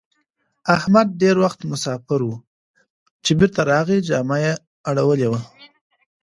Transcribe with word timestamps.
احمد 0.75 1.07
ډېر 1.21 1.35
وخت 1.43 1.59
مساپر 1.71 2.19
وو؛ 2.25 2.37
چې 3.25 3.31
بېرته 3.39 3.61
راغی 3.71 3.99
جامه 4.09 4.37
يې 4.43 4.53
اړولې 4.89 5.27
وه. 5.31 5.41